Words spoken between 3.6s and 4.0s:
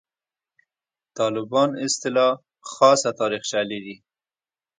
لري.